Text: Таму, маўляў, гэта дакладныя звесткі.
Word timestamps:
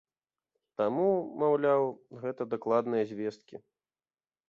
Таму, 0.81 1.03
маўляў, 1.45 1.83
гэта 2.25 2.51
дакладныя 2.57 3.03
звесткі. 3.15 3.55